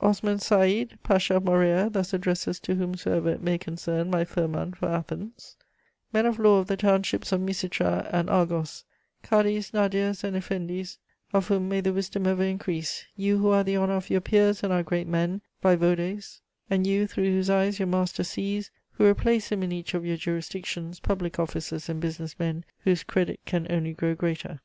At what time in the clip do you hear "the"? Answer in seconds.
6.68-6.76, 11.82-11.92, 13.62-13.76